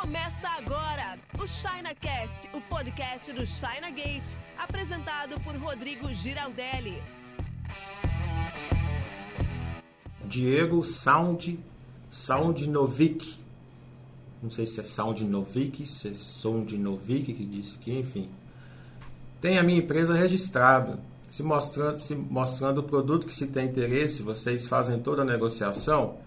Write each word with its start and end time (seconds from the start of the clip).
Começa 0.00 0.46
agora 0.48 1.18
o 1.42 1.46
ChinaCast, 1.48 2.50
o 2.52 2.60
podcast 2.60 3.32
do 3.32 3.46
China 3.46 3.90
Gate, 3.90 4.28
apresentado 4.58 5.40
por 5.40 5.56
Rodrigo 5.56 6.12
Giraldelli. 6.12 7.02
Diego 10.26 10.84
Sound 10.84 11.58
Sound 12.10 12.68
Novik. 12.68 13.38
Não 14.42 14.50
sei 14.50 14.66
se 14.66 14.80
é 14.80 14.84
Sound 14.84 15.24
Novik, 15.24 15.86
se 15.86 16.08
é 16.08 16.14
Sound 16.14 16.76
Novik 16.76 17.32
que 17.32 17.46
disse 17.46 17.74
aqui, 17.80 17.98
enfim. 17.98 18.28
Tem 19.40 19.58
a 19.58 19.62
minha 19.62 19.78
empresa 19.78 20.14
registrada. 20.14 21.00
Se 21.30 21.42
mostrando, 21.42 21.98
se 21.98 22.14
mostrando 22.14 22.78
o 22.78 22.84
produto 22.84 23.26
que 23.26 23.34
se 23.34 23.46
tem 23.46 23.66
interesse, 23.66 24.22
vocês 24.22 24.66
fazem 24.66 25.00
toda 25.00 25.22
a 25.22 25.24
negociação, 25.24 26.18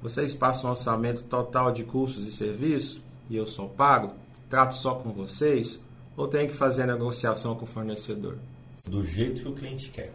vocês 0.00 0.32
passam 0.32 0.68
um 0.68 0.70
orçamento 0.70 1.24
total 1.24 1.72
de 1.72 1.82
custos 1.82 2.24
e 2.28 2.30
serviços 2.30 3.04
e 3.28 3.36
eu 3.36 3.46
só 3.46 3.66
pago, 3.66 4.14
trato 4.48 4.74
só 4.74 4.94
com 4.94 5.12
vocês, 5.12 5.82
ou 6.16 6.28
tem 6.28 6.46
que 6.46 6.54
fazer 6.54 6.82
a 6.82 6.86
negociação 6.86 7.54
com 7.54 7.64
o 7.64 7.68
fornecedor? 7.68 8.38
Do 8.84 9.04
jeito 9.04 9.42
que 9.42 9.48
o 9.48 9.54
cliente 9.54 9.90
quer. 9.90 10.12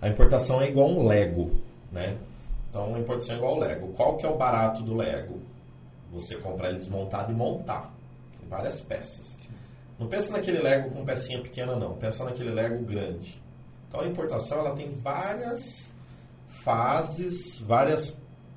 A 0.00 0.08
importação 0.08 0.60
é 0.60 0.68
igual 0.68 0.88
um 0.88 1.06
Lego, 1.06 1.50
né? 1.90 2.18
Então 2.70 2.94
a 2.94 2.98
importação 2.98 3.34
é 3.34 3.38
igual 3.38 3.54
ao 3.54 3.60
Lego. 3.60 3.88
Qual 3.94 4.16
que 4.16 4.24
é 4.24 4.28
o 4.28 4.36
barato 4.36 4.82
do 4.82 4.94
Lego? 4.94 5.40
Você 6.12 6.36
comprar 6.36 6.68
ele 6.68 6.78
desmontado 6.78 7.32
e 7.32 7.34
montar. 7.34 7.92
Tem 8.38 8.48
várias 8.48 8.80
peças. 8.80 9.36
Não 9.98 10.08
pensa 10.08 10.32
naquele 10.32 10.58
Lego 10.58 10.90
com 10.90 11.04
pecinha 11.04 11.40
pequena, 11.40 11.76
não. 11.76 11.94
Pensa 11.94 12.24
naquele 12.24 12.50
Lego 12.50 12.84
grande. 12.84 13.40
Então 13.88 14.00
a 14.00 14.06
importação 14.06 14.58
ela 14.58 14.74
tem 14.74 14.90
várias 14.94 15.92
fases, 16.48 17.60
várias 17.60 18.14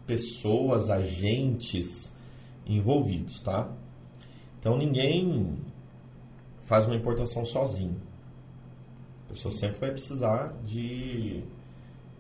pessoas, 0.07 0.89
agentes 0.89 2.11
envolvidos, 2.65 3.41
tá? 3.41 3.69
Então 4.59 4.77
ninguém 4.77 5.57
faz 6.65 6.85
uma 6.85 6.95
importação 6.95 7.45
sozinho. 7.45 7.95
A 9.27 9.33
pessoa 9.33 9.53
sempre 9.53 9.79
vai 9.79 9.91
precisar 9.91 10.53
de, 10.63 11.43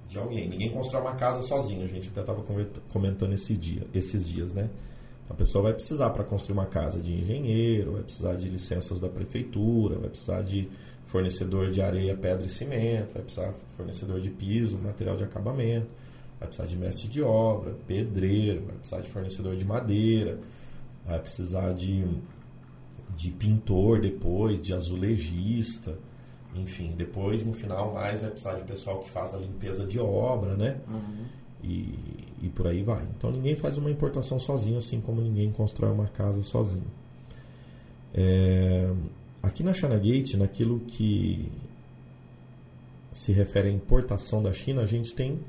de 0.07 0.17
alguém. 0.17 0.47
Ninguém 0.47 0.71
constrói 0.71 1.01
uma 1.01 1.15
casa 1.15 1.41
sozinho. 1.41 1.83
A 1.83 1.87
gente 1.87 2.09
até 2.09 2.21
estava 2.21 2.43
comentando 2.89 3.33
esse 3.33 3.55
dia, 3.55 3.87
esses 3.93 4.27
dias, 4.27 4.53
né? 4.53 4.69
A 5.29 5.33
pessoa 5.33 5.63
vai 5.63 5.73
precisar 5.73 6.11
para 6.11 6.23
construir 6.23 6.53
uma 6.53 6.67
casa 6.67 7.01
de 7.01 7.13
engenheiro, 7.13 7.93
vai 7.93 8.03
precisar 8.03 8.35
de 8.35 8.47
licenças 8.47 8.99
da 8.99 9.09
prefeitura, 9.09 9.97
vai 9.97 10.09
precisar 10.09 10.43
de 10.43 10.69
fornecedor 11.07 11.71
de 11.71 11.81
areia, 11.81 12.15
pedra 12.15 12.45
e 12.45 12.49
cimento, 12.49 13.13
vai 13.13 13.23
precisar 13.23 13.47
de 13.47 13.75
fornecedor 13.75 14.19
de 14.19 14.29
piso, 14.29 14.77
material 14.77 15.15
de 15.15 15.23
acabamento, 15.23 15.87
vai 16.39 16.47
precisar 16.47 16.67
de 16.67 16.77
mestre 16.77 17.07
de 17.07 17.21
obra, 17.21 17.75
pedreiro, 17.87 18.65
vai 18.65 18.75
precisar 18.75 19.01
de 19.01 19.09
fornecedor 19.09 19.55
de 19.55 19.65
madeira, 19.65 20.39
vai 21.05 21.19
precisar 21.19 21.73
de, 21.73 22.05
de 23.15 23.31
pintor 23.31 24.01
depois, 24.01 24.61
de 24.61 24.73
azulejista, 24.73 25.97
enfim, 26.55 26.93
depois 26.97 27.45
no 27.45 27.53
final 27.53 27.93
mais 27.93 28.21
vai 28.21 28.29
precisar 28.29 28.55
de 28.55 28.63
pessoal 28.63 28.99
que 29.01 29.09
faz 29.09 29.33
a 29.33 29.37
limpeza 29.37 29.85
de 29.85 29.99
obra, 29.99 30.55
né? 30.55 30.79
Uhum. 30.87 31.25
E, 31.63 31.97
e 32.43 32.49
por 32.53 32.67
aí 32.67 32.83
vai. 32.83 33.03
Então 33.17 33.31
ninguém 33.31 33.55
faz 33.55 33.77
uma 33.77 33.89
importação 33.89 34.39
sozinho, 34.39 34.77
assim 34.77 35.01
como 35.01 35.21
ninguém 35.21 35.51
constrói 35.51 35.91
uma 35.91 36.07
casa 36.07 36.41
sozinho. 36.43 36.87
É, 38.13 38.89
aqui 39.43 39.63
na 39.63 39.73
China 39.73 39.97
Gate, 39.97 40.35
naquilo 40.35 40.79
que 40.81 41.51
se 43.11 43.31
refere 43.31 43.69
à 43.69 43.71
importação 43.71 44.41
da 44.41 44.53
China, 44.53 44.81
a 44.81 44.85
gente 44.85 45.13
tem 45.13 45.39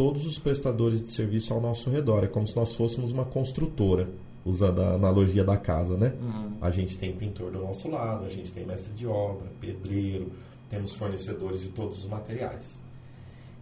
todos 0.00 0.24
os 0.24 0.38
prestadores 0.38 1.02
de 1.02 1.10
serviço 1.10 1.52
ao 1.52 1.60
nosso 1.60 1.90
redor. 1.90 2.24
É 2.24 2.26
como 2.26 2.48
se 2.48 2.56
nós 2.56 2.74
fôssemos 2.74 3.12
uma 3.12 3.26
construtora, 3.26 4.08
usando 4.46 4.80
a 4.80 4.94
analogia 4.94 5.44
da 5.44 5.58
casa, 5.58 5.94
né? 5.94 6.14
Uhum. 6.18 6.56
A 6.58 6.70
gente 6.70 6.96
tem 6.96 7.14
pintor 7.14 7.50
do 7.50 7.58
nosso 7.58 7.86
lado, 7.86 8.24
a 8.24 8.30
gente 8.30 8.50
tem 8.50 8.64
mestre 8.64 8.94
de 8.94 9.06
obra, 9.06 9.46
pedreiro, 9.60 10.32
temos 10.70 10.94
fornecedores 10.94 11.60
de 11.60 11.68
todos 11.68 11.98
os 11.98 12.06
materiais. 12.06 12.78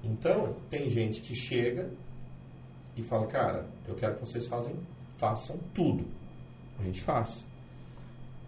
Então, 0.05 0.55
tem 0.71 0.89
gente 0.89 1.21
que 1.23 1.35
chega 1.35 1.91
e 2.97 3.03
fala, 3.03 3.27
cara, 3.27 3.67
eu 3.89 3.97
quero 3.97 4.15
que 4.15 4.21
vocês 4.21 4.47
fazem, 4.47 4.77
façam 5.17 5.59
tudo. 5.75 6.05
A 6.79 6.85
gente 6.85 7.01
faz. 7.01 7.45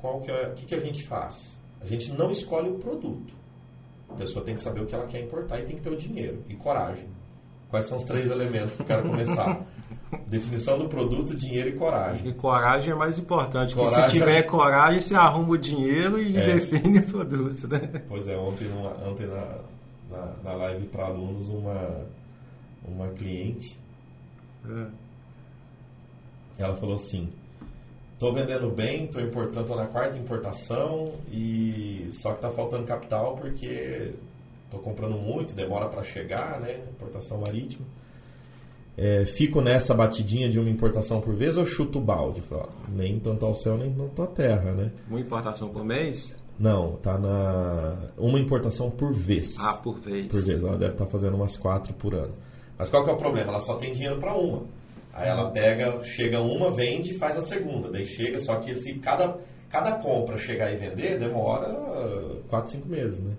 Qual 0.00 0.20
que 0.20 0.30
é, 0.30 0.46
o 0.46 0.54
que, 0.54 0.64
que 0.64 0.74
a 0.76 0.80
gente 0.80 1.02
faz? 1.08 1.58
A 1.80 1.86
gente 1.86 2.12
não 2.12 2.30
escolhe 2.30 2.70
o 2.70 2.78
produto. 2.78 3.34
A 4.08 4.14
pessoa 4.14 4.44
tem 4.44 4.54
que 4.54 4.60
saber 4.60 4.80
o 4.80 4.86
que 4.86 4.94
ela 4.94 5.08
quer 5.08 5.24
importar 5.24 5.58
e 5.58 5.64
tem 5.64 5.74
que 5.74 5.82
ter 5.82 5.90
o 5.90 5.96
dinheiro 5.96 6.40
e 6.48 6.54
coragem. 6.54 7.08
Quais 7.70 7.86
são 7.86 7.98
os 7.98 8.04
três 8.04 8.28
elementos 8.28 8.74
que 8.74 8.82
eu 8.82 8.86
quero 8.86 9.08
começar? 9.08 9.64
Definição 10.26 10.76
do 10.76 10.88
produto, 10.88 11.36
dinheiro 11.36 11.68
e 11.68 11.72
coragem. 11.72 12.28
E 12.28 12.34
coragem 12.34 12.92
é 12.92 12.96
mais 12.96 13.16
importante, 13.16 13.74
porque 13.74 13.90
coragem, 13.90 14.10
se 14.10 14.18
tiver 14.18 14.38
é- 14.38 14.42
coragem, 14.42 15.00
você 15.00 15.14
arruma 15.14 15.50
o 15.50 15.58
dinheiro 15.58 16.20
e 16.20 16.36
é. 16.36 16.46
define 16.46 16.98
o 16.98 17.06
produto, 17.06 17.68
né? 17.68 18.02
Pois 18.08 18.26
é, 18.26 18.36
ontem, 18.36 18.66
ontem 19.06 19.26
na, 19.28 19.58
na, 20.10 20.32
na 20.42 20.52
live 20.54 20.86
para 20.86 21.04
alunos, 21.04 21.48
uma, 21.48 22.06
uma 22.84 23.06
cliente, 23.10 23.78
é. 24.68 24.86
ela 26.58 26.74
falou 26.74 26.96
assim, 26.96 27.32
estou 28.14 28.34
vendendo 28.34 28.68
bem, 28.68 29.04
estou 29.04 29.22
importando, 29.22 29.68
tô 29.68 29.76
na 29.76 29.86
quarta 29.86 30.18
importação, 30.18 31.12
e 31.30 32.08
só 32.10 32.30
que 32.30 32.38
está 32.38 32.50
faltando 32.50 32.84
capital 32.84 33.36
porque 33.36 34.12
estou 34.70 34.80
comprando 34.80 35.18
muito, 35.18 35.52
demora 35.52 35.88
para 35.88 36.02
chegar, 36.04 36.60
né? 36.60 36.80
Importação 36.92 37.38
marítima. 37.38 37.84
É, 38.96 39.24
fico 39.24 39.60
nessa 39.60 39.94
batidinha 39.94 40.48
de 40.48 40.58
uma 40.58 40.70
importação 40.70 41.20
por 41.20 41.34
vez 41.34 41.56
ou 41.56 41.64
chuto 41.64 41.98
o 41.98 42.00
balde? 42.00 42.40
Falo, 42.42 42.68
nem 42.88 43.18
tanto 43.18 43.44
ao 43.44 43.54
céu, 43.54 43.76
nem 43.76 43.92
tanto 43.92 44.22
à 44.22 44.26
terra, 44.26 44.72
né? 44.72 44.92
Uma 45.08 45.20
importação 45.20 45.68
por 45.70 45.84
mês? 45.84 46.36
Não, 46.58 46.96
tá 46.96 47.18
na. 47.18 47.96
Uma 48.18 48.38
importação 48.38 48.90
por 48.90 49.12
vez. 49.12 49.58
Ah, 49.58 49.74
por 49.74 49.98
vez. 49.98 50.26
Por 50.26 50.42
vez. 50.42 50.62
Ela 50.62 50.76
deve 50.76 50.92
estar 50.92 51.06
tá 51.06 51.10
fazendo 51.10 51.34
umas 51.34 51.56
quatro 51.56 51.94
por 51.94 52.14
ano. 52.14 52.32
Mas 52.78 52.90
qual 52.90 53.02
que 53.02 53.10
é 53.10 53.12
o 53.12 53.16
problema? 53.16 53.50
Ela 53.50 53.60
só 53.60 53.76
tem 53.76 53.92
dinheiro 53.92 54.18
para 54.18 54.36
uma. 54.36 54.64
Aí 55.12 55.28
ela 55.28 55.50
pega, 55.50 56.02
chega 56.04 56.40
uma, 56.40 56.70
vende 56.70 57.12
e 57.12 57.18
faz 57.18 57.36
a 57.36 57.42
segunda. 57.42 57.90
Daí 57.90 58.06
chega, 58.06 58.38
só 58.38 58.56
que 58.56 58.70
esse, 58.70 58.94
cada, 58.94 59.38
cada 59.70 59.92
compra 59.92 60.36
chegar 60.36 60.70
e 60.70 60.76
vender 60.76 61.18
demora 61.18 61.68
quatro, 62.48 62.72
cinco 62.72 62.88
meses, 62.88 63.18
né? 63.18 63.32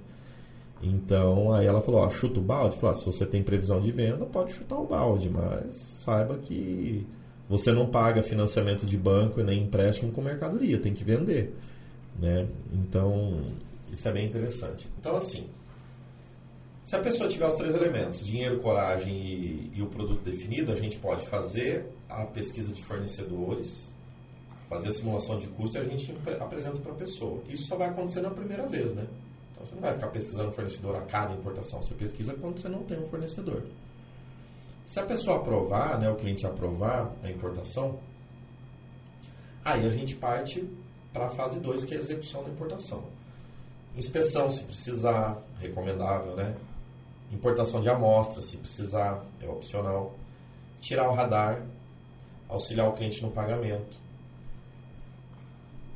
Então, 0.81 1.53
aí 1.53 1.67
ela 1.67 1.81
falou, 1.81 2.01
ó, 2.01 2.09
chuta 2.09 2.39
o 2.39 2.43
balde. 2.43 2.77
Falou, 2.77 2.95
se 2.95 3.05
você 3.05 3.25
tem 3.25 3.43
previsão 3.43 3.79
de 3.79 3.91
venda, 3.91 4.25
pode 4.25 4.53
chutar 4.53 4.77
o 4.77 4.85
balde, 4.85 5.29
mas 5.29 5.75
saiba 5.75 6.37
que 6.37 7.05
você 7.47 7.71
não 7.71 7.85
paga 7.85 8.23
financiamento 8.23 8.85
de 8.85 8.97
banco 8.97 9.39
e 9.39 9.43
nem 9.43 9.63
empréstimo 9.63 10.11
com 10.11 10.21
mercadoria, 10.21 10.79
tem 10.79 10.93
que 10.93 11.03
vender. 11.03 11.53
Né? 12.19 12.47
Então, 12.73 13.51
isso 13.91 14.07
é 14.07 14.11
bem 14.11 14.25
interessante. 14.25 14.89
Então, 14.99 15.15
assim, 15.15 15.45
se 16.83 16.95
a 16.95 16.99
pessoa 16.99 17.29
tiver 17.29 17.47
os 17.47 17.53
três 17.55 17.75
elementos, 17.75 18.25
dinheiro, 18.25 18.59
coragem 18.59 19.13
e, 19.13 19.71
e 19.75 19.81
o 19.81 19.87
produto 19.87 20.23
definido, 20.23 20.71
a 20.71 20.75
gente 20.75 20.97
pode 20.97 21.25
fazer 21.27 21.85
a 22.09 22.25
pesquisa 22.25 22.73
de 22.73 22.83
fornecedores, 22.83 23.93
fazer 24.67 24.89
a 24.89 24.91
simulação 24.91 25.37
de 25.37 25.47
custo 25.47 25.77
e 25.77 25.79
a 25.79 25.83
gente 25.83 26.15
apresenta 26.39 26.79
para 26.79 26.91
a 26.91 26.95
pessoa. 26.95 27.41
Isso 27.47 27.67
só 27.67 27.75
vai 27.75 27.89
acontecer 27.89 28.21
na 28.21 28.31
primeira 28.31 28.65
vez, 28.65 28.93
né? 28.93 29.05
Então 29.61 29.65
você 29.65 29.75
não 29.75 29.81
vai 29.81 29.93
ficar 29.93 30.07
pesquisando 30.07 30.51
fornecedor 30.51 30.95
a 30.95 31.01
cada 31.01 31.33
importação, 31.33 31.81
você 31.81 31.93
pesquisa 31.93 32.33
quando 32.33 32.59
você 32.59 32.67
não 32.67 32.83
tem 32.83 32.99
um 32.99 33.07
fornecedor. 33.07 33.63
Se 34.85 34.99
a 34.99 35.05
pessoa 35.05 35.37
aprovar, 35.37 35.99
né, 35.99 36.09
o 36.09 36.15
cliente 36.15 36.45
aprovar 36.45 37.11
a 37.23 37.29
importação, 37.29 37.99
aí 39.63 39.85
a 39.85 39.91
gente 39.91 40.15
parte 40.15 40.67
para 41.13 41.27
a 41.27 41.29
fase 41.29 41.59
2, 41.59 41.83
que 41.83 41.93
é 41.93 41.97
a 41.97 41.99
execução 41.99 42.43
da 42.43 42.49
importação. 42.49 43.03
Inspeção, 43.95 44.49
se 44.49 44.63
precisar, 44.63 45.37
recomendável, 45.59 46.35
né? 46.35 46.55
Importação 47.31 47.81
de 47.81 47.89
amostra, 47.89 48.41
se 48.41 48.57
precisar, 48.57 49.23
é 49.41 49.47
opcional. 49.47 50.15
Tirar 50.79 51.09
o 51.09 51.13
radar, 51.13 51.61
auxiliar 52.49 52.87
o 52.87 52.93
cliente 52.93 53.21
no 53.21 53.29
pagamento. 53.31 53.99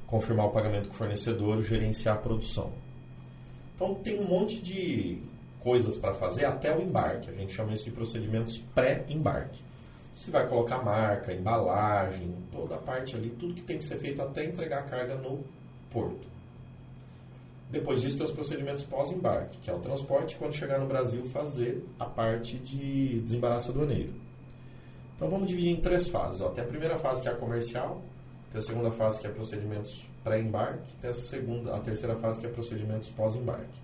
Confirmar 0.05 0.47
o 0.47 0.51
pagamento 0.51 0.89
com 0.89 0.93
o 0.93 0.97
fornecedor, 0.97 1.61
gerenciar 1.61 2.15
a 2.15 2.19
produção. 2.19 2.84
Então 3.75 3.93
tem 3.95 4.19
um 4.19 4.25
monte 4.25 4.61
de 4.61 5.19
coisas 5.59 5.97
para 5.97 6.13
fazer 6.13 6.45
até 6.45 6.75
o 6.75 6.81
embarque. 6.81 7.29
A 7.29 7.33
gente 7.33 7.51
chama 7.51 7.73
isso 7.73 7.83
de 7.83 7.91
procedimentos 7.91 8.57
pré-embarque. 8.73 9.61
Você 10.15 10.31
vai 10.31 10.47
colocar 10.47 10.81
marca, 10.81 11.33
embalagem, 11.33 12.33
toda 12.51 12.75
a 12.75 12.77
parte 12.77 13.15
ali, 13.15 13.29
tudo 13.31 13.53
que 13.53 13.61
tem 13.61 13.77
que 13.77 13.83
ser 13.83 13.97
feito 13.97 14.21
até 14.21 14.45
entregar 14.45 14.79
a 14.79 14.83
carga 14.83 15.15
no 15.15 15.43
porto. 15.91 16.25
Depois 17.69 18.01
disso, 18.01 18.17
tem 18.17 18.25
os 18.25 18.31
procedimentos 18.31 18.85
pós-embarque, 18.85 19.57
que 19.57 19.69
é 19.69 19.73
o 19.73 19.79
transporte, 19.79 20.37
quando 20.37 20.53
chegar 20.53 20.79
no 20.79 20.85
Brasil, 20.85 21.25
fazer 21.25 21.83
a 21.99 22.05
parte 22.05 22.57
de 22.57 23.19
desembaraço 23.21 23.71
aduaneiro. 23.71 24.13
Então, 25.15 25.29
vamos 25.29 25.49
dividir 25.49 25.71
em 25.71 25.81
três 25.81 26.07
fases. 26.07 26.39
Ó. 26.41 26.49
Tem 26.49 26.63
a 26.63 26.67
primeira 26.67 26.97
fase, 26.97 27.21
que 27.21 27.27
é 27.27 27.31
a 27.31 27.35
comercial, 27.35 28.01
tem 28.51 28.59
a 28.59 28.61
segunda 28.61 28.91
fase, 28.91 29.19
que 29.19 29.27
é 29.27 29.29
procedimentos 29.31 30.07
pré-embarque, 30.25 30.91
tem 30.99 31.11
a, 31.11 31.13
segunda, 31.13 31.75
a 31.75 31.79
terceira 31.79 32.15
fase, 32.15 32.39
que 32.39 32.47
é 32.47 32.49
procedimentos 32.49 33.09
pós-embarque. 33.09 33.79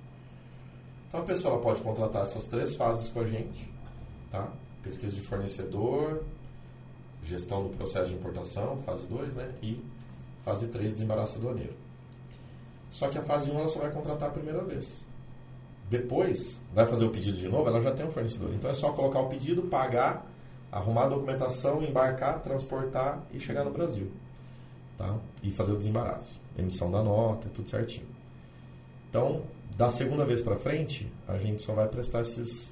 Então, 1.07 1.21
a 1.21 1.23
pessoa 1.23 1.61
pode 1.61 1.81
contratar 1.81 2.23
essas 2.23 2.47
três 2.47 2.75
fases 2.75 3.09
com 3.09 3.19
a 3.19 3.25
gente, 3.25 3.71
tá? 4.31 4.51
Pesquisa 4.81 5.15
de 5.15 5.21
fornecedor, 5.21 6.23
gestão 7.23 7.63
do 7.63 7.69
processo 7.77 8.09
de 8.09 8.15
importação, 8.15 8.81
fase 8.81 9.05
2, 9.05 9.35
né? 9.35 9.53
E 9.61 9.85
fase 10.43 10.67
3, 10.67 10.93
desembaraço 10.93 11.38
aduaneiro. 11.38 11.75
Só 12.89 13.07
que 13.07 13.19
a 13.19 13.21
fase 13.21 13.51
1 13.51 13.59
ela 13.59 13.67
só 13.67 13.79
vai 13.79 13.91
contratar 13.91 14.29
a 14.29 14.31
primeira 14.31 14.63
vez. 14.63 15.05
Depois, 15.89 16.59
vai 16.73 16.87
fazer 16.87 17.05
o 17.05 17.11
pedido 17.11 17.37
de 17.37 17.47
novo, 17.49 17.67
ela 17.67 17.81
já 17.81 17.91
tem 17.91 18.05
um 18.05 18.11
fornecedor. 18.11 18.51
Então 18.55 18.69
é 18.69 18.73
só 18.73 18.91
colocar 18.94 19.19
o 19.19 19.29
pedido, 19.29 19.63
pagar, 19.63 20.25
arrumar 20.71 21.03
a 21.03 21.09
documentação, 21.09 21.83
embarcar, 21.83 22.41
transportar 22.41 23.21
e 23.31 23.39
chegar 23.39 23.63
no 23.63 23.71
Brasil. 23.71 24.09
Tá? 25.01 25.18
E 25.42 25.51
fazer 25.51 25.71
o 25.71 25.77
desembaraço. 25.77 26.39
Emissão 26.56 26.92
da 26.92 27.01
nota, 27.01 27.50
tudo 27.50 27.68
certinho. 27.68 28.06
Então, 29.09 29.42
da 29.75 29.89
segunda 29.89 30.24
vez 30.25 30.42
para 30.42 30.56
frente, 30.57 31.12
a 31.27 31.38
gente 31.38 31.63
só 31.63 31.74
vai 31.74 31.88
prestar 31.88 32.21
esses, 32.21 32.71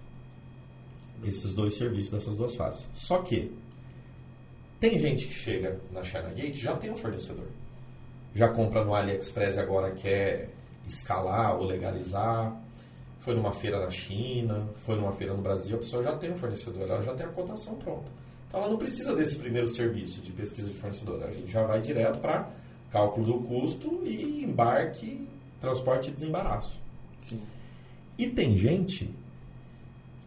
esses 1.24 1.56
dois 1.56 1.76
serviços 1.76 2.12
dessas 2.12 2.36
duas 2.36 2.56
fases. 2.56 2.88
Só 2.94 3.20
que, 3.20 3.52
tem 4.80 5.00
gente 5.00 5.26
que 5.26 5.34
chega 5.34 5.80
na 5.92 6.04
China 6.04 6.30
Gate 6.30 6.56
já 6.56 6.76
tem 6.76 6.92
um 6.92 6.96
fornecedor. 6.96 7.48
Já 8.36 8.50
compra 8.50 8.84
no 8.86 8.94
AliExpress 8.94 9.56
e 9.56 9.60
agora 9.60 9.92
quer 9.92 10.50
escalar 10.86 11.58
ou 11.58 11.66
legalizar 11.66 12.56
foi 13.20 13.36
numa 13.36 13.52
feira 13.52 13.80
na 13.80 13.90
China, 13.90 14.68
foi 14.86 14.96
numa 14.96 15.12
feira 15.12 15.34
no 15.34 15.42
Brasil, 15.42 15.75
a 15.75 15.80
pessoa 15.80 16.02
já 16.02 16.16
tem 16.16 16.32
um 16.32 16.38
fornecedor, 16.38 16.84
ela 16.84 17.02
já 17.02 17.14
tem 17.14 17.25
a 17.25 17.30
cotação 17.30 17.75
pronta. 17.75 18.12
Então 18.50 18.60
ela 18.60 18.69
não 18.69 18.78
precisa 18.78 19.16
desse 19.16 19.38
primeiro 19.38 19.69
serviço 19.69 20.19
de 20.22 20.34
pesquisa 20.34 20.68
de 20.68 20.74
fornecedor. 20.74 21.24
A 21.24 21.31
gente 21.31 21.50
já 21.50 21.63
vai 21.63 21.80
direto 21.80 22.19
para 22.19 22.50
cálculo 22.92 23.25
do 23.25 23.48
custo 23.48 24.01
e 24.04 24.44
embarque, 24.44 25.25
transporte 25.62 26.10
e 26.10 26.12
desembaraço. 26.12 26.78
Sim. 27.22 27.40
E 28.18 28.28
tem 28.28 28.57
gente 28.57 29.10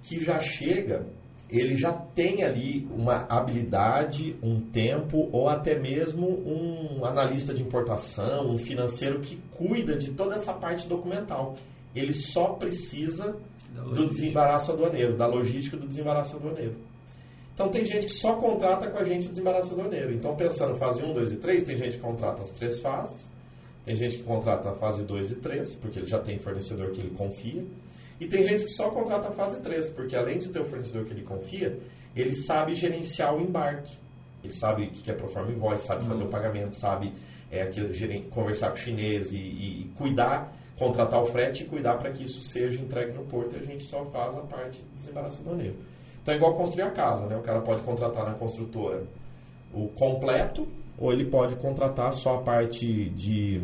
que 0.04 0.24
já 0.24 0.38
chega, 0.40 1.06
ele 1.50 1.76
já 1.76 1.92
tem 1.92 2.42
ali 2.42 2.88
uma 2.96 3.26
habilidade, 3.28 4.36
um 4.42 4.60
tempo 4.60 5.28
ou 5.30 5.48
até 5.48 5.78
mesmo 5.78 6.26
um 6.26 7.04
analista 7.04 7.52
de 7.52 7.62
importação, 7.62 8.54
um 8.54 8.58
financeiro 8.58 9.20
que 9.20 9.36
cuida 9.50 9.96
de 9.96 10.12
toda 10.12 10.36
essa 10.36 10.54
parte 10.54 10.88
documental 10.88 11.56
ele 11.94 12.14
só 12.14 12.54
precisa 12.54 13.36
do 13.94 14.08
desembaraço 14.08 14.72
aduaneiro, 14.72 15.16
da 15.16 15.26
logística 15.26 15.76
do 15.76 15.86
desembaraço 15.86 16.36
aduaneiro. 16.36 16.76
Então 17.62 17.70
tem 17.70 17.84
gente 17.84 18.06
que 18.06 18.12
só 18.12 18.34
contrata 18.34 18.90
com 18.90 18.98
a 18.98 19.04
gente 19.04 19.28
o 19.28 19.30
desembaraço 19.30 19.72
aduaneiro. 19.72 20.12
Então 20.12 20.34
pensando 20.34 20.74
fase 20.74 21.00
1, 21.00 21.12
2 21.12 21.32
e 21.32 21.36
3, 21.36 21.62
tem 21.62 21.76
gente 21.76 21.96
que 21.96 22.02
contrata 22.02 22.42
as 22.42 22.50
três 22.50 22.80
fases. 22.80 23.30
Tem 23.84 23.94
gente 23.94 24.16
que 24.16 24.24
contrata 24.24 24.70
a 24.70 24.74
fase 24.74 25.04
2 25.04 25.30
e 25.30 25.34
3, 25.36 25.76
porque 25.76 26.00
ele 26.00 26.06
já 26.06 26.18
tem 26.18 26.40
fornecedor 26.40 26.90
que 26.90 27.00
ele 27.00 27.10
confia. 27.10 27.64
E 28.18 28.26
tem 28.26 28.42
gente 28.42 28.64
que 28.64 28.70
só 28.70 28.90
contrata 28.90 29.28
a 29.28 29.30
fase 29.30 29.60
3, 29.60 29.90
porque 29.90 30.16
além 30.16 30.38
de 30.38 30.48
ter 30.48 30.58
o 30.58 30.64
fornecedor 30.64 31.04
que 31.04 31.12
ele 31.12 31.22
confia, 31.22 31.78
ele 32.16 32.34
sabe 32.34 32.74
gerenciar 32.74 33.32
o 33.32 33.40
embarque. 33.40 33.96
Ele 34.42 34.52
sabe 34.52 34.82
o 34.82 34.90
que 34.90 35.08
é 35.08 35.14
proforma 35.14 35.52
invoice, 35.52 35.86
sabe 35.86 36.04
fazer 36.04 36.22
o 36.22 36.24
uhum. 36.24 36.32
pagamento, 36.32 36.74
sabe 36.74 37.12
é, 37.48 37.70
conversar 38.30 38.70
com 38.70 38.74
o 38.74 38.78
chinês 38.78 39.30
e, 39.30 39.36
e, 39.36 39.82
e 39.82 39.92
cuidar 39.96 40.52
contratar 40.82 41.22
o 41.22 41.26
frete 41.26 41.62
e 41.62 41.66
cuidar 41.66 41.96
para 41.96 42.10
que 42.10 42.24
isso 42.24 42.42
seja 42.42 42.80
entregue 42.80 43.12
no 43.12 43.24
porto 43.24 43.54
e 43.54 43.58
a 43.58 43.62
gente 43.62 43.84
só 43.84 44.04
faz 44.06 44.34
a 44.34 44.40
parte 44.40 44.78
de 44.78 44.88
desembaraço 44.96 45.40
aduaneiro. 45.42 45.76
Então 46.22 46.34
é 46.34 46.36
igual 46.36 46.54
construir 46.54 46.82
a 46.82 46.90
casa, 46.90 47.26
né? 47.26 47.36
O 47.36 47.42
cara 47.42 47.60
pode 47.60 47.82
contratar 47.82 48.24
na 48.24 48.34
construtora 48.34 49.02
o 49.74 49.88
completo 49.88 50.68
ou 50.98 51.12
ele 51.12 51.24
pode 51.24 51.56
contratar 51.56 52.12
só 52.12 52.36
a 52.36 52.42
parte 52.42 53.08
de, 53.10 53.60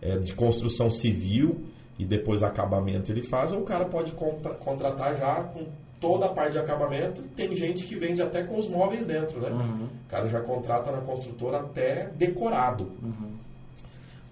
é, 0.00 0.16
de 0.18 0.34
construção 0.34 0.90
civil 0.90 1.64
e 1.98 2.04
depois 2.04 2.42
acabamento 2.42 3.12
ele 3.12 3.22
faz, 3.22 3.52
ou 3.52 3.60
o 3.60 3.64
cara 3.64 3.84
pode 3.84 4.12
contratar 4.60 5.14
já 5.16 5.42
com 5.44 5.66
toda 6.00 6.26
a 6.26 6.28
parte 6.30 6.52
de 6.52 6.58
acabamento. 6.58 7.22
Tem 7.36 7.54
gente 7.54 7.84
que 7.84 7.94
vende 7.94 8.22
até 8.22 8.42
com 8.42 8.58
os 8.58 8.68
móveis 8.68 9.06
dentro, 9.06 9.40
né? 9.40 9.50
Uhum. 9.50 9.84
O 9.84 10.10
cara 10.10 10.26
já 10.26 10.40
contrata 10.40 10.90
na 10.90 11.00
construtora 11.00 11.60
até 11.60 12.06
decorado. 12.16 12.90
Uhum. 13.02 13.32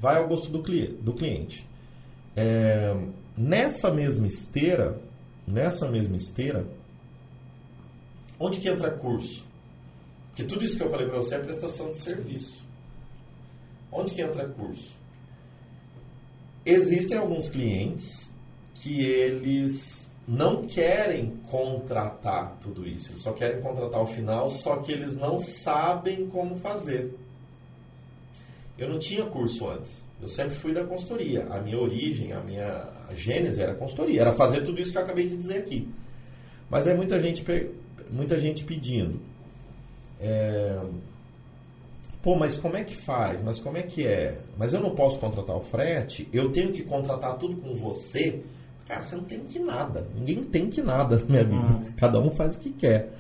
Vai 0.01 0.17
ao 0.17 0.27
gosto 0.27 0.51
do, 0.51 0.63
cli 0.63 0.87
do 0.87 1.13
cliente. 1.13 1.69
É, 2.35 2.97
nessa 3.37 3.91
mesma 3.91 4.27
esteira, 4.27 4.99
nessa 5.47 5.89
mesma 5.89 6.17
esteira, 6.17 6.67
onde 8.41 8.59
que 8.59 8.69
entra 8.69 8.91
curso? 8.91 9.47
Porque 10.29 10.45
tudo 10.45 10.65
isso 10.65 10.77
que 10.77 10.83
eu 10.83 10.91
falei 10.91 11.07
para 11.07 11.19
você 11.19 11.35
é 11.35 11.39
prestação 11.39 11.91
de 11.91 11.99
serviço. 11.99 12.65
Onde 13.93 14.15
que 14.15 14.23
entra 14.23 14.49
curso? 14.49 14.97
Existem 16.65 17.19
alguns 17.19 17.49
clientes 17.49 18.31
que 18.75 19.05
eles 19.05 20.11
não 20.27 20.65
querem 20.65 21.37
contratar 21.51 22.57
tudo 22.61 22.87
isso, 22.87 23.11
eles 23.11 23.21
só 23.21 23.33
querem 23.33 23.61
contratar 23.61 24.01
o 24.01 24.07
final, 24.07 24.49
só 24.49 24.77
que 24.77 24.93
eles 24.93 25.17
não 25.17 25.39
sabem 25.39 26.29
como 26.29 26.57
fazer. 26.57 27.13
Eu 28.79 28.89
não 28.89 28.99
tinha 28.99 29.27
curso 29.27 29.69
antes. 29.69 30.03
Eu 30.23 30.29
sempre 30.29 30.55
fui 30.55 30.73
da 30.73 30.85
consultoria. 30.85 31.47
A 31.51 31.61
minha 31.61 31.79
origem, 31.79 32.33
a 32.33 32.41
minha 32.41 32.89
gênese 33.13 33.61
era 33.61 33.75
consultoria. 33.75 34.21
Era 34.21 34.33
fazer 34.33 34.63
tudo 34.63 34.81
isso 34.81 34.93
que 34.93 34.99
eu 34.99 35.03
acabei 35.03 35.27
de 35.27 35.37
dizer 35.37 35.59
aqui. 35.59 35.89
Mas 36.71 36.87
é 36.87 36.95
muita 36.95 37.19
gente, 37.19 37.45
muita 38.13 38.39
gente 38.39 38.65
pedindo. 38.65 39.21
É... 40.21 40.79
Pô, 42.23 42.37
mas 42.37 42.57
como 42.57 42.77
é 42.77 42.85
que 42.85 42.97
faz? 42.97 43.43
Mas 43.43 43.59
como 43.59 43.79
é 43.79 43.83
que 43.83 44.07
é? 44.07 44.39
Mas 44.59 44.75
eu 44.75 44.81
não 44.81 44.95
posso 44.95 45.19
contratar 45.19 45.57
o 45.57 45.61
frete? 45.61 46.29
Eu 46.33 46.53
tenho 46.53 46.71
que 46.71 46.83
contratar 46.83 47.39
tudo 47.39 47.57
com 47.57 47.75
você? 47.75 48.43
Cara, 48.87 49.01
você 49.01 49.17
não 49.17 49.25
tem 49.25 49.41
que 49.41 49.59
nada. 49.59 50.07
Ninguém 50.15 50.45
tem 50.45 50.69
que 50.69 50.83
nada 50.83 51.17
na 51.17 51.25
minha 51.25 51.45
vida. 51.45 51.73
Uhum. 51.73 51.93
Cada 51.97 52.21
um 52.21 52.31
faz 52.31 52.57
o 52.57 52.59
que 52.59 52.71
quer. 52.71 53.11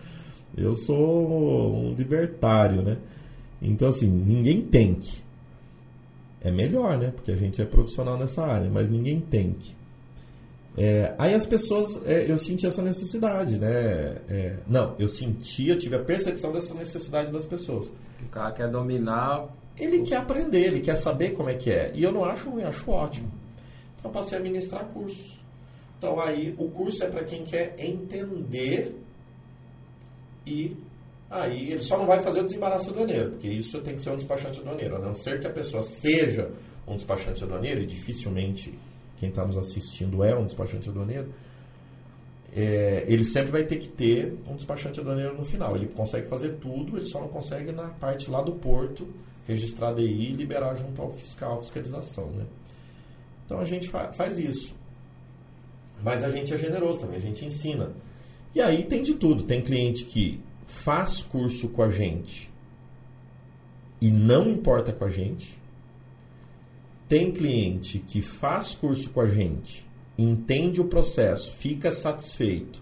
Eu 0.56 0.75
sou 0.75 1.75
um 1.75 1.94
libertário, 1.94 2.82
né? 2.82 2.98
Então, 3.62 3.88
assim, 3.88 4.08
ninguém 4.08 4.60
tem 4.62 4.94
que 4.94 5.22
é 6.40 6.50
melhor, 6.50 6.96
né? 6.98 7.12
Porque 7.14 7.31
a 7.31 7.37
gente 7.37 7.60
é 7.60 7.64
profissional 7.64 8.19
nessa 8.19 8.42
área, 8.42 8.70
mas 8.70 8.88
ninguém 8.88 9.20
tem 9.20 9.52
que. 9.52 9.75
É, 10.76 11.14
aí 11.19 11.34
as 11.34 11.46
pessoas, 11.46 12.00
é, 12.06 12.31
eu 12.31 12.37
senti 12.37 12.67
essa 12.67 12.82
necessidade, 12.82 13.58
né? 13.58 14.17
É, 14.28 14.56
não, 14.67 14.94
eu 14.99 15.08
senti, 15.08 15.69
eu 15.69 15.76
tive 15.76 15.96
a 15.96 16.05
percepção 16.05 16.52
dessa 16.52 16.75
necessidade 16.75 17.32
das 17.32 17.44
pessoas. 17.44 17.93
O 18.22 18.28
cara 18.31 18.52
quer 18.52 18.69
dominar. 18.69 19.49
Ele 19.76 20.02
quer 20.02 20.17
aprender, 20.17 20.67
ele 20.67 20.81
quer 20.81 20.96
saber 20.96 21.31
como 21.31 21.49
é 21.49 21.55
que 21.55 21.70
é. 21.70 21.90
E 21.94 22.02
eu 22.02 22.12
não 22.12 22.25
acho 22.25 22.50
ruim, 22.50 22.64
acho 22.64 22.90
ótimo. 22.90 23.31
Então 23.99 24.11
eu 24.11 24.14
passei 24.14 24.38
a 24.38 24.40
ministrar 24.40 24.84
cursos. 24.87 25.40
Então 25.99 26.20
aí 26.20 26.55
o 26.58 26.69
curso 26.69 27.02
é 27.05 27.08
para 27.08 27.25
quem 27.25 27.44
quer 27.44 27.75
entender 27.78 28.94
e 30.46 30.76
aí 31.31 31.73
ele 31.73 31.82
só 31.82 31.96
não 31.99 32.06
vai 32.06 32.20
fazer 32.20 32.40
o 32.40 32.44
desembaraço 32.44 32.90
aduaneiro, 32.90 33.31
porque 33.31 33.49
isso 33.49 33.81
tem 33.81 33.94
que 33.94 34.02
ser 34.02 34.11
um 34.11 34.16
despachante 34.16 34.61
aduaneiro, 34.61 34.96
a 34.96 34.99
não 34.99 35.14
ser 35.14 35.38
que 35.38 35.47
a 35.47 35.50
pessoa 35.50 35.83
seja 35.83 36.50
um 36.87 36.94
despachante 36.94 37.44
aduaneiro, 37.44 37.83
e 37.83 37.87
dificilmente 37.87 38.76
quem 39.20 39.28
está 39.28 39.44
nos 39.44 39.58
assistindo 39.58 40.24
é 40.24 40.34
um 40.34 40.46
despachante 40.46 40.88
aduaneiro, 40.88 41.28
é, 42.52 43.04
ele 43.06 43.22
sempre 43.22 43.52
vai 43.52 43.64
ter 43.64 43.76
que 43.76 43.86
ter 43.86 44.34
um 44.48 44.56
despachante 44.56 44.98
aduaneiro 44.98 45.36
no 45.36 45.44
final. 45.44 45.76
Ele 45.76 45.86
consegue 45.86 46.26
fazer 46.26 46.54
tudo, 46.54 46.96
ele 46.96 47.04
só 47.04 47.20
não 47.20 47.28
consegue 47.28 47.70
na 47.70 47.88
parte 47.88 48.30
lá 48.30 48.40
do 48.40 48.52
porto, 48.52 49.06
registrar 49.46 49.92
DI 49.92 50.30
e 50.30 50.32
liberar 50.32 50.74
junto 50.74 51.00
ao 51.02 51.12
fiscal, 51.12 51.60
fiscalização. 51.60 52.30
Né? 52.30 52.46
Então 53.44 53.60
a 53.60 53.64
gente 53.64 53.88
fa 53.90 54.10
faz 54.12 54.38
isso. 54.38 54.74
Mas 56.02 56.24
a 56.24 56.30
gente 56.30 56.54
é 56.54 56.56
generoso 56.56 57.00
também, 57.00 57.18
a 57.18 57.20
gente 57.20 57.44
ensina. 57.44 57.92
E 58.54 58.60
aí 58.60 58.84
tem 58.84 59.02
de 59.02 59.14
tudo. 59.14 59.44
Tem 59.44 59.60
cliente 59.60 60.06
que 60.06 60.40
faz 60.66 61.22
curso 61.22 61.68
com 61.68 61.82
a 61.82 61.90
gente 61.90 62.50
e 64.00 64.10
não 64.10 64.48
importa 64.48 64.92
com 64.92 65.04
a 65.04 65.10
gente. 65.10 65.60
Tem 67.11 67.33
cliente 67.33 67.99
que 67.99 68.23
faz 68.23 68.73
curso 68.73 69.11
com 69.11 69.21
a 69.21 69.26
gente, 69.26 69.85
entende 70.17 70.81
o 70.81 70.85
processo, 70.85 71.52
fica 71.57 71.90
satisfeito 71.90 72.81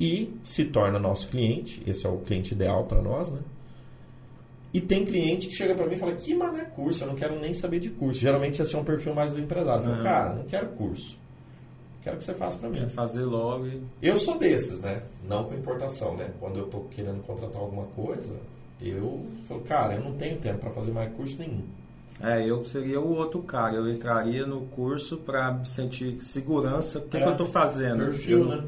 e 0.00 0.34
se 0.42 0.64
torna 0.64 0.98
nosso 0.98 1.28
cliente. 1.28 1.80
Esse 1.86 2.04
é 2.04 2.08
o 2.08 2.18
cliente 2.18 2.54
ideal 2.54 2.86
para 2.86 3.00
nós, 3.00 3.30
né? 3.30 3.38
E 4.74 4.80
tem 4.80 5.04
cliente 5.04 5.46
que 5.46 5.54
chega 5.54 5.76
para 5.76 5.86
mim 5.86 5.94
e 5.94 5.98
fala: 5.98 6.16
Que 6.16 6.34
mané 6.34 6.64
curso, 6.64 7.04
eu 7.04 7.06
não 7.06 7.14
quero 7.14 7.38
nem 7.38 7.54
saber 7.54 7.78
de 7.78 7.90
curso. 7.90 8.18
Geralmente 8.18 8.60
esse 8.60 8.74
é 8.74 8.78
um 8.78 8.82
perfil 8.82 9.14
mais 9.14 9.30
do 9.30 9.38
empresário. 9.38 9.84
Falo, 9.84 10.02
Cara, 10.02 10.34
não 10.34 10.42
quero 10.46 10.66
curso. 10.70 11.16
Quero 12.02 12.16
que 12.16 12.24
você 12.24 12.34
faça 12.34 12.58
para 12.58 12.68
mim. 12.68 12.80
Quer 12.80 12.88
fazer 12.88 13.22
logo. 13.22 13.68
E... 13.68 13.80
Eu 14.02 14.16
sou 14.16 14.38
desses, 14.38 14.80
né? 14.80 15.04
Não 15.28 15.44
com 15.44 15.54
importação, 15.54 16.16
né? 16.16 16.32
Quando 16.40 16.58
eu 16.58 16.64
estou 16.64 16.82
querendo 16.90 17.22
contratar 17.24 17.62
alguma 17.62 17.84
coisa, 17.94 18.34
eu 18.82 19.24
falo, 19.46 19.60
cara, 19.60 19.94
eu 19.94 20.00
não 20.00 20.14
tenho 20.14 20.36
tempo 20.38 20.58
para 20.58 20.70
fazer 20.70 20.90
mais 20.90 21.14
curso 21.14 21.38
nenhum. 21.38 21.62
É, 22.22 22.44
eu 22.44 22.64
seria 22.64 23.00
o 23.00 23.16
outro 23.16 23.42
cara. 23.42 23.76
Eu 23.76 23.88
entraria 23.88 24.46
no 24.46 24.62
curso 24.66 25.16
para 25.16 25.64
sentir 25.64 26.20
segurança. 26.20 26.98
O 26.98 27.02
que, 27.02 27.16
é, 27.16 27.20
que 27.20 27.26
eu 27.26 27.32
estou 27.32 27.46
fazendo? 27.46 28.04
Perfil, 28.04 28.40
eu 28.40 28.44
né? 28.44 28.64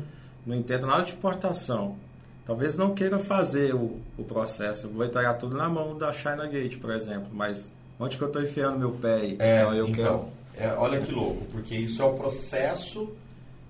Não 0.47 0.57
entendo 0.57 0.87
nada 0.87 1.03
de 1.03 1.13
importação. 1.13 1.97
Talvez 2.45 2.77
não 2.77 2.95
queira 2.95 3.19
fazer 3.19 3.75
o, 3.75 4.01
o 4.19 4.25
processo. 4.25 4.87
Eu 4.87 4.91
vou 4.91 5.05
entregar 5.05 5.35
tudo 5.35 5.57
na 5.57 5.69
mão 5.69 5.97
da 5.97 6.13
China 6.13 6.47
Gate, 6.47 6.79
por 6.79 6.91
exemplo. 6.91 7.29
Mas 7.33 7.71
onde 8.01 8.17
que 8.17 8.25
eu 8.25 8.29
estou 8.29 8.43
enfiando 8.43 8.79
meu 8.79 8.93
pé? 8.93 9.37
É, 9.39 9.61
então, 9.61 9.75
eu 9.75 9.89
então, 9.89 10.29
quero... 10.53 10.73
é, 10.73 10.75
olha 10.75 11.01
que 11.01 11.13
louco, 11.13 11.45
porque 11.53 11.75
isso 11.77 12.03
é 12.03 12.05
o 12.05 12.15
processo 12.15 13.13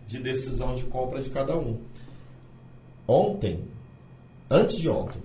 de 0.07 0.19
decisão 0.19 0.75
de 0.75 0.85
compra 0.85 1.21
de 1.21 1.29
cada 1.29 1.57
um. 1.57 1.79
Ontem, 3.07 3.65
antes 4.51 4.77
de 4.77 4.89
ontem, 4.89 5.21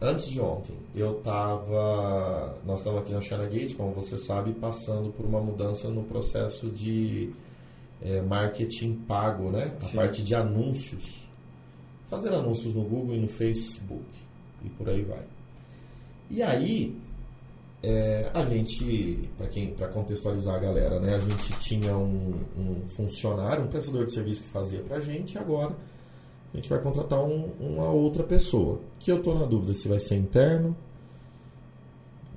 antes 0.00 0.28
de 0.28 0.40
ontem, 0.40 0.76
eu 0.94 1.14
tava. 1.20 2.56
Nós 2.64 2.80
estamos 2.80 3.00
aqui 3.00 3.12
na 3.12 3.20
China 3.20 3.46
Gate, 3.46 3.76
como 3.76 3.92
você 3.92 4.18
sabe, 4.18 4.52
passando 4.52 5.10
por 5.12 5.24
uma 5.24 5.40
mudança 5.40 5.88
no 5.88 6.02
processo 6.04 6.70
de 6.70 7.32
é, 8.02 8.20
marketing 8.22 8.94
pago, 9.06 9.50
né? 9.50 9.76
A 9.80 9.86
Sim. 9.86 9.96
parte 9.96 10.22
de 10.22 10.34
anúncios. 10.34 11.26
Fazer 12.08 12.32
anúncios 12.32 12.72
no 12.74 12.82
Google 12.82 13.16
e 13.16 13.18
no 13.18 13.28
Facebook. 13.28 14.04
E 14.64 14.68
por 14.70 14.88
aí 14.88 15.02
vai. 15.02 15.24
E 16.30 16.42
aí, 16.42 16.96
é, 17.82 18.30
a 18.32 18.42
gente, 18.44 19.28
para 19.36 19.48
quem, 19.48 19.72
para 19.74 19.88
contextualizar 19.88 20.56
a 20.56 20.58
galera, 20.58 21.00
né? 21.00 21.14
A 21.14 21.18
gente 21.18 21.58
tinha 21.58 21.96
um, 21.96 22.34
um 22.56 22.88
funcionário, 22.88 23.64
um 23.64 23.68
prestador 23.68 24.06
de 24.06 24.12
serviço 24.12 24.42
que 24.44 24.50
fazia 24.50 24.80
pra 24.82 25.00
gente, 25.00 25.34
e 25.34 25.38
agora 25.38 25.74
a 26.56 26.58
gente 26.58 26.70
vai 26.70 26.80
contratar 26.80 27.22
um- 27.22 27.50
uma 27.60 27.90
outra 27.90 28.24
pessoa. 28.24 28.80
Que 28.98 29.12
eu 29.12 29.18
estou 29.18 29.38
na 29.38 29.44
dúvida 29.44 29.74
se 29.74 29.86
vai 29.88 29.98
ser 29.98 30.16
interno. 30.16 30.74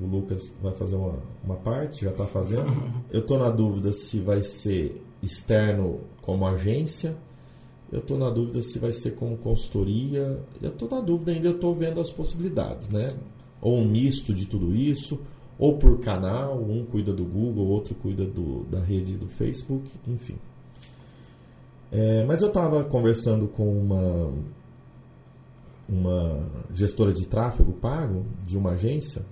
O 0.01 0.05
Lucas 0.05 0.53
vai 0.61 0.73
fazer 0.73 0.95
uma, 0.97 1.19
uma 1.41 1.55
parte, 1.55 2.03
já 2.03 2.11
está 2.11 2.25
fazendo. 2.25 2.65
Eu 3.09 3.21
estou 3.21 3.37
na 3.39 3.49
dúvida 3.49 3.93
se 3.93 4.19
vai 4.19 4.41
ser 4.43 5.01
externo 5.23 6.01
como 6.21 6.45
agência. 6.45 7.15
Eu 7.91 7.99
estou 7.99 8.17
na 8.17 8.29
dúvida 8.29 8.61
se 8.61 8.77
vai 8.77 8.91
ser 8.91 9.11
como 9.15 9.37
consultoria. 9.37 10.37
Eu 10.61 10.69
estou 10.69 10.89
na 10.89 10.99
dúvida 10.99 11.31
ainda, 11.31 11.47
eu 11.47 11.55
estou 11.55 11.73
vendo 11.73 11.99
as 12.01 12.11
possibilidades, 12.11 12.89
né? 12.89 13.13
Ou 13.61 13.77
um 13.77 13.85
misto 13.85 14.33
de 14.33 14.45
tudo 14.45 14.73
isso, 14.75 15.19
ou 15.57 15.77
por 15.77 15.99
canal, 15.99 16.57
um 16.61 16.85
cuida 16.85 17.11
do 17.13 17.23
Google, 17.25 17.67
outro 17.67 17.95
cuida 17.95 18.25
do, 18.25 18.63
da 18.65 18.79
rede 18.81 19.17
do 19.17 19.27
Facebook, 19.27 19.89
enfim. 20.07 20.35
É, 21.91 22.23
mas 22.25 22.41
eu 22.41 22.49
estava 22.49 22.83
conversando 22.83 23.47
com 23.47 23.67
uma, 23.67 24.31
uma 25.87 26.45
gestora 26.73 27.11
de 27.11 27.25
tráfego 27.25 27.73
pago 27.73 28.25
de 28.45 28.57
uma 28.57 28.71
agência, 28.71 29.23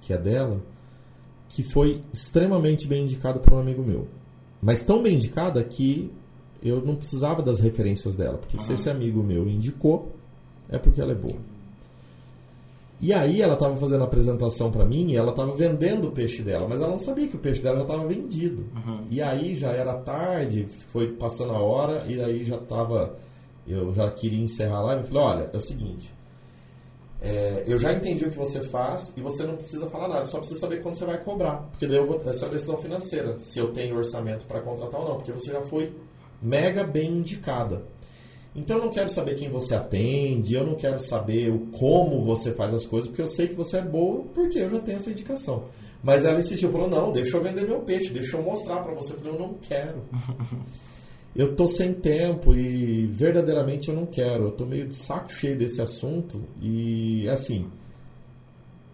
que 0.00 0.12
é 0.12 0.18
dela, 0.18 0.60
que 1.48 1.62
foi 1.62 2.00
extremamente 2.12 2.86
bem 2.86 3.04
indicada 3.04 3.38
por 3.38 3.54
um 3.54 3.58
amigo 3.58 3.82
meu. 3.82 4.06
Mas 4.60 4.82
tão 4.82 5.02
bem 5.02 5.14
indicada 5.14 5.62
que 5.64 6.10
eu 6.62 6.84
não 6.84 6.94
precisava 6.94 7.42
das 7.42 7.58
referências 7.58 8.14
dela, 8.14 8.38
porque 8.38 8.58
se 8.58 8.66
Aham. 8.66 8.74
esse 8.74 8.90
amigo 8.90 9.22
meu 9.22 9.48
indicou, 9.48 10.12
é 10.68 10.78
porque 10.78 11.00
ela 11.00 11.12
é 11.12 11.14
boa. 11.14 11.38
E 13.02 13.12
aí 13.12 13.42
ela 13.42 13.54
estava 13.54 13.76
fazendo 13.76 14.02
a 14.02 14.04
apresentação 14.04 14.70
para 14.70 14.84
mim 14.84 15.10
e 15.10 15.16
ela 15.16 15.30
estava 15.30 15.52
vendendo 15.56 16.06
o 16.06 16.12
peixe 16.12 16.40
dela, 16.40 16.68
mas 16.68 16.80
ela 16.80 16.90
não 16.90 17.00
sabia 17.00 17.26
que 17.26 17.34
o 17.34 17.38
peixe 17.40 17.60
dela 17.60 17.78
já 17.78 17.82
estava 17.82 18.06
vendido. 18.06 18.64
Uhum. 18.76 19.00
E 19.10 19.20
aí 19.20 19.56
já 19.56 19.72
era 19.72 19.92
tarde, 19.94 20.68
foi 20.92 21.08
passando 21.08 21.52
a 21.52 21.58
hora 21.58 22.04
e 22.06 22.22
aí 22.22 22.44
já 22.44 22.54
estava. 22.56 23.16
Eu 23.66 23.92
já 23.92 24.08
queria 24.08 24.40
encerrar 24.40 24.76
a 24.76 24.82
live. 24.82 25.02
Eu 25.02 25.08
falei: 25.08 25.22
olha, 25.22 25.50
é 25.52 25.56
o 25.56 25.60
seguinte. 25.60 26.14
é, 27.22 27.62
eu 27.66 27.78
já 27.78 27.92
entendi 27.92 28.24
o 28.24 28.30
que 28.30 28.36
você 28.36 28.62
faz 28.62 29.12
e 29.16 29.20
você 29.20 29.44
não 29.44 29.54
precisa 29.56 29.86
falar 29.86 30.08
nada, 30.08 30.24
só 30.24 30.38
precisa 30.38 30.58
saber 30.58 30.82
quando 30.82 30.96
você 30.96 31.04
vai 31.04 31.18
cobrar. 31.18 31.68
Porque 31.70 31.86
daí 31.86 31.96
eu 31.96 32.06
vou, 32.06 32.20
essa 32.26 32.46
é 32.46 32.48
a 32.48 32.50
decisão 32.50 32.76
financeira, 32.76 33.38
se 33.38 33.58
eu 33.60 33.72
tenho 33.72 33.96
orçamento 33.96 34.44
para 34.44 34.60
contratar 34.60 35.00
ou 35.00 35.08
não, 35.08 35.16
porque 35.16 35.30
você 35.30 35.52
já 35.52 35.62
foi 35.62 35.94
mega 36.40 36.82
bem 36.82 37.18
indicada. 37.18 37.82
Então 38.54 38.76
eu 38.76 38.84
não 38.84 38.92
quero 38.92 39.08
saber 39.08 39.34
quem 39.34 39.48
você 39.48 39.74
atende, 39.74 40.54
eu 40.54 40.66
não 40.66 40.74
quero 40.74 40.98
saber 40.98 41.50
o 41.50 41.60
como 41.78 42.22
você 42.24 42.52
faz 42.52 42.74
as 42.74 42.84
coisas, 42.84 43.08
porque 43.08 43.22
eu 43.22 43.26
sei 43.26 43.48
que 43.48 43.54
você 43.54 43.78
é 43.78 43.82
boa, 43.82 44.24
porque 44.34 44.58
eu 44.58 44.68
já 44.68 44.80
tenho 44.80 44.96
essa 44.96 45.10
indicação. 45.10 45.64
Mas 46.02 46.24
ela 46.24 46.38
insistiu, 46.38 46.70
falou: 46.70 46.88
"Não, 46.88 47.12
deixa 47.12 47.36
eu 47.36 47.42
vender 47.42 47.66
meu 47.66 47.80
peixe, 47.80 48.12
deixa 48.12 48.36
eu 48.36 48.42
mostrar 48.42 48.82
para 48.82 48.92
você". 48.92 49.12
Eu 49.12 49.18
falei: 49.18 49.32
"Eu 49.32 49.38
não 49.38 49.54
quero". 49.54 50.02
eu 51.34 51.56
tô 51.56 51.66
sem 51.66 51.94
tempo 51.94 52.54
e 52.54 53.06
verdadeiramente 53.06 53.88
eu 53.88 53.94
não 53.94 54.04
quero. 54.04 54.44
Eu 54.44 54.50
tô 54.52 54.66
meio 54.66 54.86
de 54.86 54.94
saco 54.94 55.32
cheio 55.32 55.56
desse 55.56 55.80
assunto 55.80 56.42
e 56.60 57.26
assim, 57.30 57.70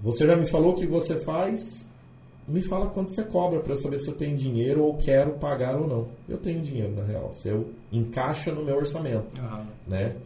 você 0.00 0.24
já 0.24 0.36
me 0.36 0.46
falou 0.46 0.72
o 0.72 0.74
que 0.74 0.86
você 0.86 1.18
faz, 1.18 1.84
me 2.48 2.62
fala 2.62 2.86
quanto 2.86 3.12
você 3.12 3.22
cobra 3.22 3.60
para 3.60 3.72
eu 3.72 3.76
saber 3.76 3.98
se 3.98 4.08
eu 4.08 4.14
tenho 4.14 4.36
dinheiro 4.36 4.82
ou 4.82 4.94
quero 4.96 5.32
pagar 5.32 5.76
ou 5.76 5.86
não. 5.86 6.06
Eu 6.28 6.38
tenho 6.38 6.60
dinheiro 6.62 6.92
na 6.96 7.04
real, 7.04 7.32
se 7.32 7.48
eu 7.48 7.68
encaixa 7.92 8.50
no 8.52 8.64
meu 8.64 8.76
orçamento 8.76 9.38
Aham. 9.38 9.66
né? 9.86 10.16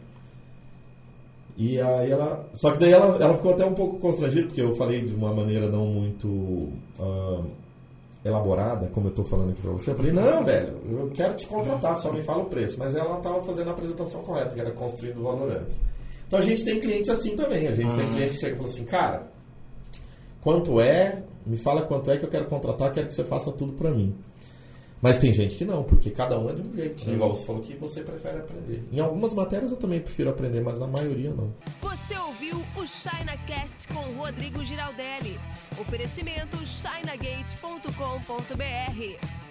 E 1.55 1.79
aí 1.79 2.09
ela. 2.11 2.47
Só 2.53 2.71
que 2.71 2.79
daí 2.79 2.91
ela, 2.91 3.15
ela 3.23 3.33
ficou 3.35 3.51
até 3.51 3.63
um 3.65 3.75
pouco 3.75 3.99
constrangida, 3.99 4.47
porque 4.47 4.61
eu 4.61 4.73
falei 4.75 5.03
de 5.03 5.13
uma 5.13 5.31
maneira 5.33 5.69
não 5.69 5.85
muito 5.85 6.69
ah, 6.99 7.43
elaborada, 8.25 8.87
como 8.87 9.05
eu 9.07 9.09
estou 9.11 9.23
falando 9.23 9.51
aqui 9.51 9.61
pra 9.61 9.71
você. 9.71 9.91
Eu 9.91 9.95
falei, 9.95 10.11
não, 10.11 10.43
velho, 10.43 10.77
eu 10.89 11.11
quero 11.13 11.35
te 11.35 11.45
contratar, 11.45 11.95
só 11.97 12.11
me 12.11 12.23
fala 12.23 12.41
o 12.41 12.45
preço. 12.45 12.79
Mas 12.79 12.95
ela 12.95 13.17
estava 13.17 13.39
fazendo 13.43 13.67
a 13.67 13.71
apresentação 13.71 14.23
correta, 14.23 14.55
que 14.55 14.61
era 14.61 14.71
construindo 14.71 15.19
o 15.19 15.23
valor 15.23 15.51
antes. 15.51 15.79
Então 16.27 16.39
a 16.39 16.41
gente 16.41 16.63
tem 16.65 16.79
cliente 16.79 17.11
assim 17.11 17.35
também. 17.35 17.67
A 17.67 17.75
gente 17.75 17.93
tem 17.93 18.05
Uhum. 18.07 18.13
cliente 18.13 18.33
que 18.33 18.39
chega 18.39 18.53
e 18.53 18.55
fala 18.57 18.69
assim, 18.69 18.85
cara, 18.85 19.27
quanto 20.41 20.81
é? 20.81 21.21
Me 21.45 21.57
fala 21.57 21.83
quanto 21.83 22.09
é 22.11 22.17
que 22.17 22.25
eu 22.25 22.29
quero 22.29 22.45
contratar, 22.45 22.91
quero 22.91 23.07
que 23.07 23.13
você 23.13 23.23
faça 23.23 23.51
tudo 23.51 23.73
para 23.73 23.91
mim. 23.91 24.15
Mas 25.01 25.17
tem 25.17 25.33
gente 25.33 25.55
que 25.55 25.65
não, 25.65 25.83
porque 25.83 26.09
cada 26.09 26.39
um 26.39 26.49
é 26.49 26.53
de 26.53 26.61
um 26.61 26.73
jeito. 26.73 26.95
né? 26.99 27.03
Sim. 27.03 27.13
Igual 27.15 27.35
você 27.35 27.45
falou 27.45 27.61
que 27.61 27.75
você 27.75 28.01
prefere 28.01 28.37
aprender. 28.37 28.87
Em 28.89 29.01
algumas 29.01 29.33
matérias 29.33 29.69
eu 29.71 29.77
também 29.77 29.99
prefiro 29.99 30.29
aprender, 30.29 30.61
mas 30.61 30.79
na 30.79 30.87
maioria 30.87 31.31
não. 31.31 31.53
Você 31.81 32.17
ouviu 32.17 32.55
o 32.77 32.87
ChinaCast 32.87 33.85
com 33.89 33.99
Rodrigo 34.17 34.63
Giraldelli. 34.63 35.37
Oferecimento 35.77 36.57
chinagate.com.br. 36.65 39.42